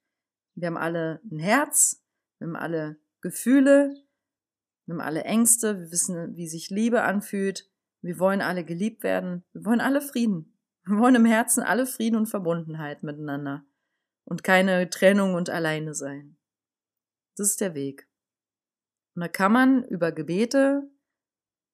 Wir 0.54 0.66
haben 0.66 0.76
alle 0.76 1.20
ein 1.30 1.38
Herz, 1.38 2.04
wir 2.38 2.46
haben 2.46 2.56
alle 2.56 2.96
Gefühle, 3.20 3.96
wir 4.86 4.94
haben 4.94 5.00
alle 5.00 5.24
Ängste, 5.24 5.78
wir 5.80 5.90
wissen, 5.90 6.36
wie 6.36 6.46
sich 6.46 6.70
Liebe 6.70 7.02
anfühlt. 7.02 7.70
Wir 8.02 8.18
wollen 8.18 8.42
alle 8.42 8.64
geliebt 8.64 9.02
werden. 9.02 9.44
Wir 9.52 9.64
wollen 9.64 9.80
alle 9.80 10.02
Frieden. 10.02 10.53
Wir 10.86 10.98
wollen 10.98 11.14
im 11.14 11.24
Herzen 11.24 11.62
alle 11.62 11.86
Frieden 11.86 12.16
und 12.16 12.26
Verbundenheit 12.26 13.02
miteinander. 13.02 13.64
und 14.26 14.42
keine 14.42 14.88
Trennung 14.88 15.34
und 15.34 15.50
alleine 15.50 15.94
sein. 15.94 16.36
Das 17.36 17.48
ist 17.48 17.60
der 17.60 17.74
Weg. 17.74 18.08
Und 19.14 19.22
da 19.22 19.28
kann 19.28 19.52
man 19.52 19.84
über 19.84 20.12
Gebete, 20.12 20.88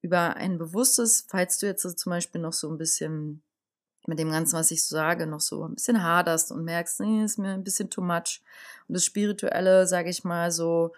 über 0.01 0.35
ein 0.35 0.57
bewusstes, 0.57 1.25
falls 1.29 1.59
du 1.59 1.67
jetzt 1.67 1.83
zum 1.99 2.09
Beispiel 2.09 2.41
noch 2.41 2.53
so 2.53 2.69
ein 2.69 2.77
bisschen 2.77 3.43
mit 4.07 4.19
dem 4.19 4.31
Ganzen, 4.31 4.55
was 4.57 4.71
ich 4.71 4.83
so 4.83 4.95
sage, 4.95 5.27
noch 5.27 5.41
so 5.41 5.65
ein 5.65 5.75
bisschen 5.75 6.03
haderst 6.03 6.51
und 6.51 6.63
merkst, 6.65 7.01
nee, 7.01 7.23
ist 7.23 7.37
mir 7.37 7.53
ein 7.53 7.63
bisschen 7.63 7.89
too 7.89 8.01
much. 8.01 8.41
Und 8.87 8.95
das 8.95 9.05
Spirituelle, 9.05 9.87
sage 9.87 10.09
ich 10.09 10.23
mal, 10.23 10.51
so, 10.51 10.93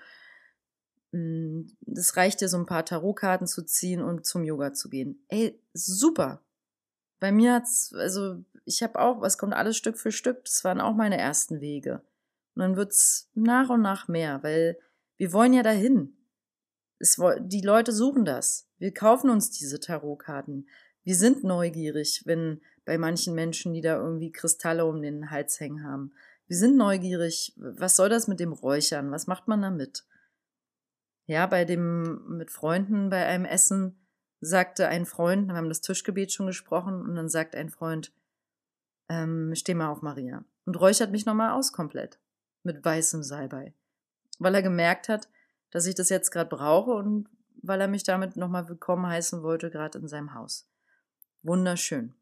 mm, 1.11 1.63
das 1.81 2.15
reicht 2.17 2.41
dir 2.41 2.49
so 2.49 2.57
ein 2.57 2.65
paar 2.65 2.85
Tarotkarten 2.85 3.47
zu 3.47 3.63
ziehen 3.63 4.01
und 4.01 4.25
zum 4.25 4.43
Yoga 4.43 4.73
zu 4.73 4.89
gehen. 4.89 5.23
Ey, 5.29 5.59
super. 5.73 6.42
Bei 7.23 7.31
mir 7.31 7.53
hat's, 7.53 7.93
also 7.93 8.43
ich 8.65 8.83
habe 8.83 8.99
auch, 8.99 9.23
es 9.23 9.37
kommt 9.37 9.53
alles 9.53 9.77
Stück 9.77 9.97
für 9.97 10.11
Stück, 10.11 10.43
das 10.43 10.65
waren 10.65 10.81
auch 10.81 10.93
meine 10.93 11.17
ersten 11.17 11.61
Wege. 11.61 12.01
Und 12.53 12.59
dann 12.59 12.75
wird's 12.75 13.31
nach 13.33 13.69
und 13.69 13.81
nach 13.81 14.09
mehr, 14.09 14.43
weil 14.43 14.77
wir 15.15 15.31
wollen 15.31 15.53
ja 15.53 15.63
dahin. 15.63 16.17
Es, 16.99 17.17
die 17.39 17.61
Leute 17.61 17.93
suchen 17.93 18.25
das. 18.25 18.67
Wir 18.77 18.93
kaufen 18.93 19.29
uns 19.29 19.51
diese 19.51 19.79
Tarotkarten. 19.79 20.67
Wir 21.03 21.15
sind 21.15 21.45
neugierig, 21.45 22.23
wenn 22.25 22.59
bei 22.83 22.97
manchen 22.97 23.35
Menschen, 23.35 23.73
die 23.73 23.79
da 23.79 23.95
irgendwie 23.95 24.33
Kristalle 24.33 24.85
um 24.85 25.01
den 25.01 25.31
Hals 25.31 25.61
hängen 25.61 25.85
haben. 25.85 26.11
Wir 26.47 26.57
sind 26.57 26.75
neugierig. 26.75 27.53
Was 27.55 27.95
soll 27.95 28.09
das 28.09 28.27
mit 28.27 28.41
dem 28.41 28.51
Räuchern? 28.51 29.11
Was 29.11 29.27
macht 29.27 29.47
man 29.47 29.61
damit? 29.61 30.03
Ja, 31.25 31.45
bei 31.47 31.63
dem, 31.63 32.37
mit 32.37 32.51
Freunden 32.51 33.09
bei 33.09 33.25
einem 33.25 33.45
Essen 33.45 34.02
sagte 34.43 34.87
ein 34.87 35.05
Freund, 35.05 35.47
wir 35.47 35.55
haben 35.55 35.69
das 35.69 35.81
Tischgebet 35.81 36.31
schon 36.31 36.47
gesprochen, 36.47 37.01
und 37.01 37.15
dann 37.15 37.29
sagt 37.29 37.55
ein 37.55 37.69
Freund, 37.69 38.11
ähm, 39.09 39.53
steh 39.55 39.73
mal 39.73 39.89
auf 39.89 40.01
Maria. 40.01 40.43
Und 40.65 40.79
räuchert 40.79 41.11
mich 41.11 41.25
nochmal 41.25 41.51
aus 41.51 41.73
komplett. 41.73 42.19
Mit 42.63 42.83
weißem 42.83 43.23
Salbei. 43.23 43.73
Weil 44.39 44.55
er 44.55 44.61
gemerkt 44.61 45.09
hat, 45.09 45.27
dass 45.71 45.85
ich 45.85 45.95
das 45.95 46.09
jetzt 46.09 46.31
gerade 46.31 46.49
brauche 46.49 46.91
und 46.91 47.27
weil 47.61 47.81
er 47.81 47.87
mich 47.87 48.03
damit 48.03 48.37
nochmal 48.37 48.69
willkommen 48.69 49.07
heißen 49.07 49.43
wollte, 49.43 49.69
gerade 49.69 49.97
in 49.97 50.07
seinem 50.07 50.33
Haus. 50.33 50.67
Wunderschön. 51.41 52.13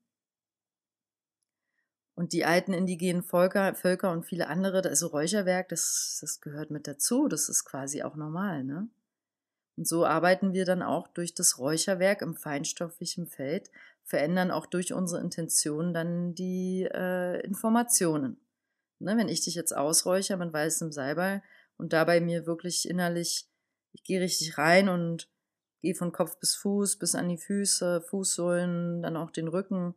Und 2.16 2.34
die 2.34 2.46
alten 2.46 2.74
indigenen 2.74 3.24
Völker, 3.24 3.74
Völker 3.74 4.12
und 4.12 4.26
viele 4.26 4.48
andere, 4.48 4.84
also 4.84 5.08
Räucherwerk, 5.08 5.70
das, 5.70 6.20
das 6.22 6.42
gehört 6.42 6.70
mit 6.70 6.88
dazu. 6.88 7.28
Das 7.28 7.50
ist 7.50 7.66
quasi 7.66 8.04
auch 8.04 8.16
normal, 8.16 8.64
ne? 8.64 8.90
Und 9.78 9.88
so 9.88 10.06
arbeiten 10.06 10.54
wir 10.54 10.66
dann 10.66 10.82
auch 10.82 11.08
durch 11.08 11.34
das 11.34 11.58
Räucherwerk 11.58 12.22
im 12.22 12.36
feinstofflichen 12.36 13.28
Feld, 13.28 13.72
verändern 14.04 14.52
auch 14.52 14.66
durch 14.66 14.94
unsere 14.94 15.22
Intention 15.22 15.94
dann 15.94 16.36
die 16.36 16.88
äh, 16.92 17.40
Informationen. 17.46 18.38
Ne, 19.00 19.18
wenn 19.18 19.30
ich 19.30 19.42
dich 19.42 19.56
jetzt 19.56 19.76
ausräuchere 19.76 20.38
mit 20.38 20.54
weißem 20.54 20.92
Salbei 20.92 21.42
und 21.78 21.94
dabei 21.94 22.22
mir 22.22 22.46
wirklich 22.46 22.88
innerlich, 22.88 23.48
ich 23.94 24.04
gehe 24.04 24.22
richtig 24.22 24.58
rein 24.58 24.90
und 24.90 25.28
gehe 25.82 25.96
von 25.96 26.12
Kopf 26.12 26.38
bis 26.40 26.56
Fuß, 26.56 26.98
bis 26.98 27.16
an 27.16 27.30
die 27.30 27.40
Füße, 27.40 28.02
Fußsohlen, 28.02 29.02
dann 29.02 29.18
auch 29.18 29.32
den 29.32 29.48
Rücken 29.48 29.96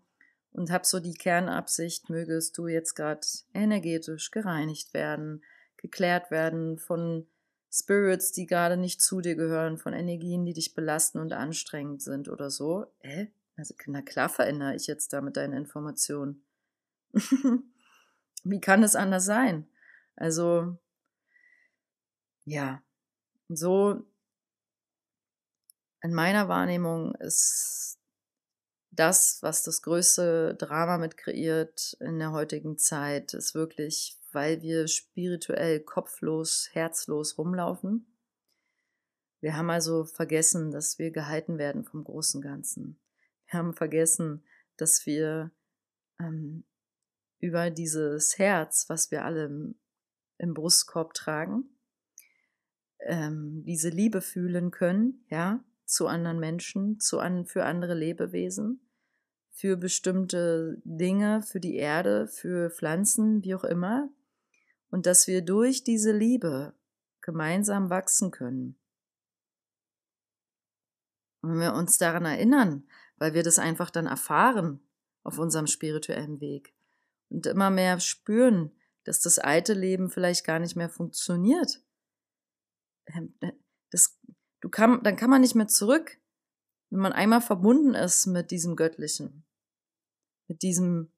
und 0.53 0.71
hab 0.71 0.87
so 0.87 1.01
die 1.01 1.15
Kernabsicht, 1.15 2.09
mögest 2.09 2.57
du 2.57 2.69
jetzt 2.69 2.95
gerade 2.95 3.27
energetisch 3.53 4.31
gereinigt 4.31 4.95
werden, 4.95 5.43
geklärt 5.77 6.31
werden 6.31 6.79
von 6.79 7.27
Spirits, 7.77 8.31
die 8.31 8.47
gerade 8.47 8.77
nicht 8.77 9.03
zu 9.03 9.21
dir 9.21 9.35
gehören, 9.35 9.79
von 9.79 9.95
Energien, 9.95 10.45
die 10.45 10.53
dich 10.53 10.75
belasten 10.75 11.19
und 11.19 11.33
anstrengend 11.33 12.03
sind 12.03 12.29
oder 12.29 12.49
so. 12.49 12.87
Äh? 13.01 13.27
Also, 13.57 13.75
na 13.87 14.01
klar 14.01 14.29
verändere 14.29 14.77
ich 14.77 14.87
jetzt 14.87 15.13
damit 15.13 15.37
deine 15.37 15.57
Informationen. 15.57 16.45
Wie 18.45 18.61
kann 18.61 18.85
es 18.85 18.95
anders 18.95 19.25
sein? 19.25 19.67
Also, 20.15 20.79
ja, 22.45 22.81
so 23.49 24.07
in 26.03 26.15
meiner 26.15 26.49
Wahrnehmung 26.49 27.15
ist 27.17 27.99
das, 28.97 29.39
was 29.43 29.63
das 29.63 29.83
größte 29.83 30.55
Drama 30.55 30.99
mit 30.99 31.17
kreiert 31.17 31.97
in 32.01 32.19
der 32.19 32.33
heutigen 32.33 32.79
Zeit, 32.79 33.35
ist 33.35 33.55
wirklich, 33.55 34.19
weil 34.33 34.63
wir 34.63 34.89
spirituell 34.89 35.81
kopflos, 35.81 36.69
herzlos 36.73 37.39
rumlaufen. 37.39 38.07
Wir 39.41 39.57
haben 39.57 39.71
also 39.71 40.05
vergessen, 40.05 40.71
dass 40.71 40.99
wir 40.99 41.11
gehalten 41.11 41.59
werden 41.59 41.85
vom 41.85 42.05
großen 42.05 42.41
Ganzen. 42.41 42.99
Wir 43.47 43.59
haben 43.59 43.75
vergessen, 43.75 44.45
dass 44.77 45.07
wir 45.07 45.51
ähm, 46.19 46.65
über 47.41 47.71
dieses 47.71 48.39
Herz, 48.39 48.87
was 48.89 49.11
wir 49.11 49.25
alle 49.25 49.47
im, 49.47 49.75
im 50.39 50.55
Brustkorb 50.55 51.15
tragen, 51.15 51.65
ähm, 53.01 53.63
diese 53.65 53.91
Liebe 53.91 54.21
fühlen 54.21 54.71
können, 54.71 55.25
ja, 55.29 55.63
zu 55.85 56.07
anderen 56.07 56.41
Menschen, 56.41 56.99
zu 56.99 57.19
an, 57.19 57.45
für 57.45 57.65
andere 57.65 57.95
Lebewesen, 57.95 58.81
für 59.55 59.77
bestimmte 59.77 60.83
Dinge, 60.85 61.41
für 61.41 61.61
die 61.61 61.77
Erde, 61.77 62.27
für 62.27 62.71
Pflanzen, 62.71 63.45
wie 63.45 63.55
auch 63.55 63.63
immer. 63.63 64.11
Und 64.91 65.07
dass 65.07 65.29
wir 65.29 65.43
durch 65.43 65.85
diese 65.85 66.11
Liebe 66.11 66.75
gemeinsam 67.21 67.89
wachsen 67.89 68.33
können. 68.33 68.77
Und 71.41 71.53
wenn 71.53 71.61
wir 71.61 71.75
uns 71.75 71.99
daran 71.99 72.25
erinnern, 72.25 72.89
weil 73.17 73.35
wir 73.35 73.45
das 73.45 73.61
einfach 73.61 73.91
dann 73.91 74.07
erfahren 74.07 74.81
auf 75.23 75.39
unserem 75.39 75.69
spirituellen 75.69 76.41
Weg 76.41 76.75
und 77.29 77.47
immer 77.47 77.71
mehr 77.71 78.01
spüren, 78.01 78.73
dass 79.05 79.21
das 79.21 79.39
alte 79.39 79.73
Leben 79.73 80.11
vielleicht 80.11 80.45
gar 80.45 80.59
nicht 80.59 80.75
mehr 80.75 80.89
funktioniert. 80.89 81.81
Ähm, 83.07 83.35
das, 83.91 84.19
du 84.61 84.69
kann, 84.69 85.01
dann 85.05 85.17
kann 85.17 85.31
man 85.31 85.43
nicht 85.43 85.55
mehr 85.55 85.69
zurück, 85.69 86.19
wenn 86.91 87.01
man 87.01 87.13
einmal 87.13 87.41
verbunden 87.41 87.95
ist 87.95 88.27
mit 88.27 88.51
diesem 88.51 88.77
Göttlichen, 88.77 89.45
mit 90.49 90.63
diesem, 90.63 91.13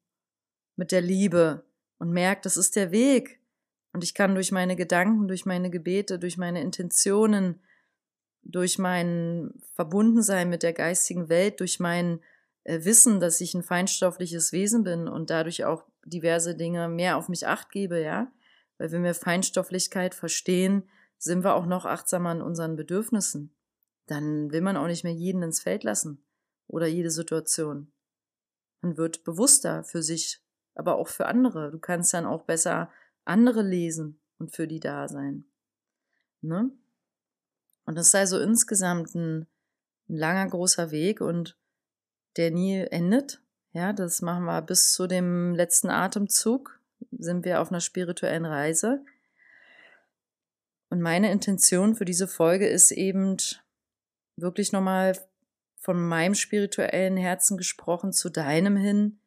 mit 0.75 0.91
der 0.91 1.01
Liebe 1.01 1.65
und 1.97 2.11
merkt, 2.11 2.45
das 2.45 2.57
ist 2.57 2.75
der 2.75 2.91
Weg. 2.91 3.41
Und 3.93 4.03
ich 4.03 4.13
kann 4.13 4.35
durch 4.35 4.51
meine 4.51 4.75
Gedanken, 4.75 5.27
durch 5.27 5.45
meine 5.45 5.69
Gebete, 5.69 6.19
durch 6.19 6.37
meine 6.37 6.61
Intentionen, 6.61 7.61
durch 8.43 8.77
mein 8.77 9.53
Verbundensein 9.73 10.49
mit 10.49 10.63
der 10.63 10.73
geistigen 10.73 11.29
Welt, 11.29 11.59
durch 11.59 11.79
mein 11.79 12.21
äh, 12.63 12.83
Wissen, 12.83 13.19
dass 13.19 13.41
ich 13.41 13.53
ein 13.53 13.63
feinstoffliches 13.63 14.51
Wesen 14.51 14.83
bin 14.83 15.07
und 15.07 15.29
dadurch 15.29 15.65
auch 15.65 15.83
diverse 16.05 16.55
Dinge 16.55 16.89
mehr 16.89 17.17
auf 17.17 17.29
mich 17.29 17.47
acht 17.47 17.71
gebe, 17.71 18.01
ja. 18.01 18.31
Weil 18.77 18.91
wenn 18.91 19.03
wir 19.03 19.13
Feinstofflichkeit 19.13 20.13
verstehen, 20.13 20.83
sind 21.17 21.43
wir 21.43 21.55
auch 21.55 21.65
noch 21.65 21.85
achtsamer 21.85 22.29
an 22.29 22.41
unseren 22.41 22.75
Bedürfnissen. 22.75 23.56
Dann 24.07 24.51
will 24.51 24.61
man 24.61 24.77
auch 24.77 24.87
nicht 24.87 25.03
mehr 25.03 25.13
jeden 25.13 25.43
ins 25.43 25.61
Feld 25.61 25.83
lassen 25.83 26.23
oder 26.67 26.87
jede 26.87 27.11
Situation. 27.11 27.91
Man 28.81 28.97
wird 28.97 29.23
bewusster 29.23 29.83
für 29.83 30.01
sich, 30.01 30.41
aber 30.75 30.95
auch 30.95 31.07
für 31.07 31.25
andere. 31.25 31.71
Du 31.71 31.79
kannst 31.79 32.13
dann 32.13 32.25
auch 32.25 32.43
besser 32.43 32.91
andere 33.25 33.61
lesen 33.61 34.19
und 34.39 34.55
für 34.55 34.67
die 34.67 34.79
da 34.79 35.07
sein. 35.07 35.45
Ne? 36.41 36.71
Und 37.85 37.95
das 37.95 38.07
ist 38.07 38.15
also 38.15 38.39
insgesamt 38.39 39.15
ein, 39.15 39.47
ein 40.09 40.17
langer, 40.17 40.47
großer 40.47 40.91
Weg 40.91 41.21
und 41.21 41.57
der 42.37 42.51
nie 42.51 42.79
endet. 42.79 43.41
Ja, 43.73 43.93
das 43.93 44.21
machen 44.21 44.45
wir 44.45 44.61
bis 44.61 44.93
zu 44.93 45.07
dem 45.07 45.53
letzten 45.55 45.89
Atemzug, 45.89 46.79
sind 47.11 47.45
wir 47.45 47.61
auf 47.61 47.69
einer 47.69 47.81
spirituellen 47.81 48.45
Reise. 48.45 49.03
Und 50.89 51.01
meine 51.01 51.31
Intention 51.31 51.95
für 51.95 52.05
diese 52.05 52.27
Folge 52.27 52.67
ist 52.67 52.91
eben 52.91 53.37
wirklich 54.37 54.71
nochmal 54.71 55.17
von 55.79 55.99
meinem 55.99 56.35
spirituellen 56.35 57.17
Herzen 57.17 57.57
gesprochen 57.57 58.13
zu 58.13 58.29
deinem 58.29 58.77
hin. 58.77 59.19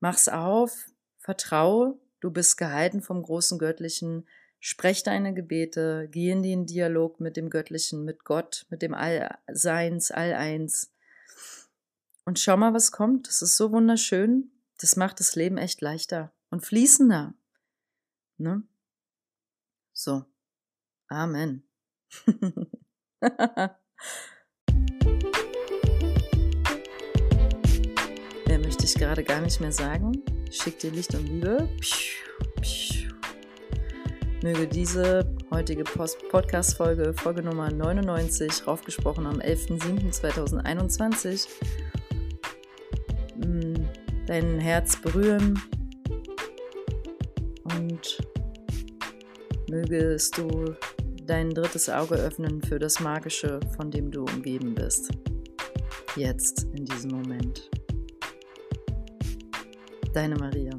Mach's 0.00 0.28
auf, 0.28 0.90
vertraue, 1.18 1.98
du 2.20 2.30
bist 2.30 2.56
gehalten 2.56 3.02
vom 3.02 3.22
großen 3.22 3.58
Göttlichen, 3.58 4.26
Sprech 4.66 5.02
deine 5.02 5.34
Gebete, 5.34 6.08
geh 6.10 6.30
in 6.30 6.42
den 6.42 6.64
Dialog 6.64 7.20
mit 7.20 7.36
dem 7.36 7.50
Göttlichen, 7.50 8.02
mit 8.02 8.24
Gott, 8.24 8.64
mit 8.70 8.80
dem 8.80 8.94
Allseins, 8.94 10.10
All-Eins. 10.10 10.90
Und 12.24 12.38
schau 12.38 12.56
mal, 12.56 12.72
was 12.72 12.90
kommt. 12.90 13.28
Das 13.28 13.42
ist 13.42 13.58
so 13.58 13.72
wunderschön. 13.72 14.50
Das 14.78 14.96
macht 14.96 15.20
das 15.20 15.34
Leben 15.34 15.58
echt 15.58 15.82
leichter 15.82 16.32
und 16.48 16.64
fließender. 16.64 17.34
Ne? 18.38 18.62
So. 19.92 20.24
Amen. 21.08 21.68
Mehr 28.46 28.58
möchte 28.58 28.84
ich 28.84 28.94
gerade 28.94 29.24
gar 29.24 29.40
nicht 29.40 29.58
mehr 29.60 29.72
sagen. 29.72 30.22
Schick 30.50 30.78
dir 30.78 30.90
Licht 30.90 31.14
und 31.14 31.26
Liebe. 31.26 31.66
Möge 34.42 34.68
diese 34.68 35.34
heutige 35.50 35.84
Podcast-Folge, 35.84 37.14
Folge 37.14 37.42
Nummer 37.42 37.70
99, 37.70 38.66
raufgesprochen 38.66 39.26
am 39.26 39.40
11.07.2021, 39.40 41.48
mm, 43.36 43.74
dein 44.26 44.58
Herz 44.58 45.00
berühren, 45.00 45.58
Und 47.64 48.18
mögest 49.68 50.38
du 50.38 50.76
dein 51.26 51.50
drittes 51.50 51.88
Auge 51.88 52.16
öffnen 52.16 52.60
für 52.62 52.78
das 52.78 53.00
Magische, 53.00 53.60
von 53.76 53.90
dem 53.90 54.10
du 54.10 54.24
umgeben 54.24 54.74
bist. 54.74 55.10
Jetzt, 56.16 56.64
in 56.74 56.84
diesem 56.84 57.12
Moment. 57.12 57.70
Deine 60.12 60.36
Maria. 60.36 60.70